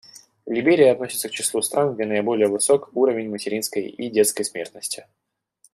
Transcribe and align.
Либерия 0.47 0.93
относится 0.93 1.27
к 1.29 1.31
числу 1.31 1.61
стран, 1.61 1.93
где 1.93 2.07
наиболее 2.07 2.47
высок 2.47 2.89
уровень 2.95 3.29
материнской 3.29 3.83
и 3.83 4.09
детской 4.09 4.43
смертности. 4.43 5.05